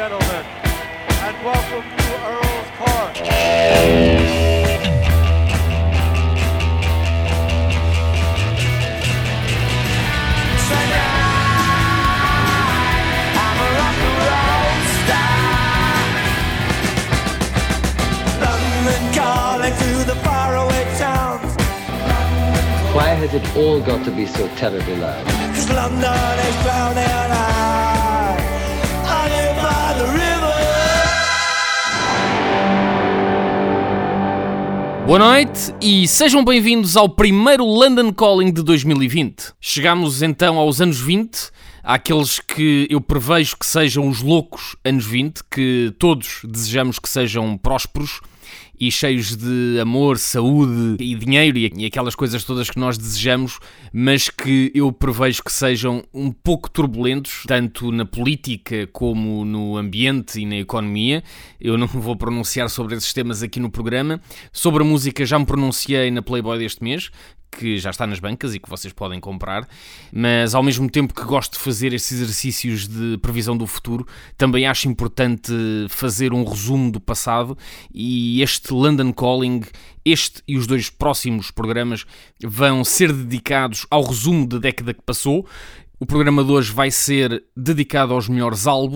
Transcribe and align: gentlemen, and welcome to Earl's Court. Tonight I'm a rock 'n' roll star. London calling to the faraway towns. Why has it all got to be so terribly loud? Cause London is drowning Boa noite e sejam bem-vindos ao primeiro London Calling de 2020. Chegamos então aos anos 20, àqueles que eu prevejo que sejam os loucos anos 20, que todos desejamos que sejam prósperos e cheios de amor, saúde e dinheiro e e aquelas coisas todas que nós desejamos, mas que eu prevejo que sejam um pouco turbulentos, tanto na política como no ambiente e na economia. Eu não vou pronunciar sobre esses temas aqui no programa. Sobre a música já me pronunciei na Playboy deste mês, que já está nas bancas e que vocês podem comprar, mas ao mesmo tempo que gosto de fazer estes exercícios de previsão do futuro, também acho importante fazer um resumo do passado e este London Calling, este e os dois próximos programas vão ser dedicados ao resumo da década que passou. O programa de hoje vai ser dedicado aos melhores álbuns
gentlemen, 0.00 0.44
and 1.26 1.36
welcome 1.44 1.84
to 1.84 2.12
Earl's 2.32 2.70
Court. 2.78 3.14
Tonight 3.16 3.60
I'm 13.44 13.58
a 13.60 13.68
rock 13.76 13.98
'n' 14.00 14.14
roll 14.30 14.72
star. 14.96 15.36
London 18.40 19.02
calling 19.18 19.74
to 19.84 19.90
the 20.10 20.16
faraway 20.24 20.84
towns. 20.96 21.52
Why 22.96 23.10
has 23.20 23.34
it 23.34 23.44
all 23.54 23.80
got 23.80 24.02
to 24.06 24.10
be 24.10 24.24
so 24.24 24.48
terribly 24.56 24.96
loud? 24.96 25.26
Cause 25.26 25.70
London 25.70 26.38
is 26.48 26.56
drowning 26.64 27.29
Boa 35.10 35.18
noite 35.18 35.74
e 35.80 36.06
sejam 36.06 36.44
bem-vindos 36.44 36.96
ao 36.96 37.08
primeiro 37.08 37.64
London 37.64 38.12
Calling 38.12 38.52
de 38.52 38.62
2020. 38.62 39.54
Chegamos 39.60 40.22
então 40.22 40.56
aos 40.56 40.80
anos 40.80 41.00
20, 41.00 41.50
àqueles 41.82 42.40
que 42.40 42.86
eu 42.90 43.00
prevejo 43.00 43.56
que 43.56 43.66
sejam 43.66 44.08
os 44.08 44.22
loucos 44.22 44.76
anos 44.84 45.06
20, 45.06 45.42
que 45.50 45.94
todos 45.98 46.40
desejamos 46.44 46.98
que 46.98 47.08
sejam 47.08 47.56
prósperos 47.56 48.20
e 48.80 48.90
cheios 48.90 49.36
de 49.36 49.78
amor, 49.78 50.18
saúde 50.18 50.96
e 50.98 51.14
dinheiro 51.14 51.58
e 51.58 51.70
e 51.76 51.84
aquelas 51.84 52.14
coisas 52.14 52.42
todas 52.44 52.70
que 52.70 52.78
nós 52.78 52.96
desejamos, 52.96 53.58
mas 53.92 54.30
que 54.30 54.72
eu 54.74 54.90
prevejo 54.90 55.44
que 55.44 55.52
sejam 55.52 56.02
um 56.14 56.32
pouco 56.32 56.70
turbulentos, 56.70 57.44
tanto 57.46 57.92
na 57.92 58.06
política 58.06 58.86
como 58.86 59.44
no 59.44 59.76
ambiente 59.76 60.40
e 60.40 60.46
na 60.46 60.56
economia. 60.56 61.22
Eu 61.60 61.76
não 61.76 61.86
vou 61.86 62.16
pronunciar 62.16 62.70
sobre 62.70 62.96
esses 62.96 63.12
temas 63.12 63.42
aqui 63.42 63.60
no 63.60 63.70
programa. 63.70 64.18
Sobre 64.50 64.82
a 64.82 64.86
música 64.86 65.26
já 65.26 65.38
me 65.38 65.44
pronunciei 65.44 66.10
na 66.10 66.22
Playboy 66.22 66.58
deste 66.58 66.82
mês, 66.82 67.10
que 67.50 67.78
já 67.78 67.90
está 67.90 68.06
nas 68.06 68.20
bancas 68.20 68.54
e 68.54 68.60
que 68.60 68.68
vocês 68.68 68.92
podem 68.92 69.18
comprar, 69.20 69.68
mas 70.12 70.54
ao 70.54 70.62
mesmo 70.62 70.88
tempo 70.88 71.14
que 71.14 71.24
gosto 71.24 71.54
de 71.54 71.58
fazer 71.58 71.92
estes 71.92 72.12
exercícios 72.12 72.86
de 72.86 73.18
previsão 73.18 73.56
do 73.56 73.66
futuro, 73.66 74.06
também 74.36 74.66
acho 74.66 74.88
importante 74.88 75.52
fazer 75.88 76.32
um 76.32 76.44
resumo 76.44 76.90
do 76.90 77.00
passado 77.00 77.56
e 77.92 78.40
este 78.42 78.72
London 78.72 79.12
Calling, 79.12 79.62
este 80.04 80.42
e 80.46 80.56
os 80.56 80.66
dois 80.66 80.88
próximos 80.88 81.50
programas 81.50 82.04
vão 82.42 82.84
ser 82.84 83.12
dedicados 83.12 83.86
ao 83.90 84.02
resumo 84.02 84.46
da 84.46 84.58
década 84.58 84.94
que 84.94 85.02
passou. 85.02 85.46
O 86.02 86.06
programa 86.06 86.42
de 86.42 86.50
hoje 86.50 86.72
vai 86.72 86.90
ser 86.90 87.44
dedicado 87.54 88.14
aos 88.14 88.26
melhores 88.26 88.66
álbuns 88.66 88.88